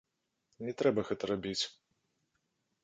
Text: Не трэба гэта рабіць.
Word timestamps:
Не 0.67 0.73
трэба 0.79 1.03
гэта 1.11 1.31
рабіць. 1.33 1.61